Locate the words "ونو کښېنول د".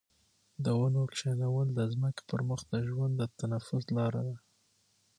0.79-1.79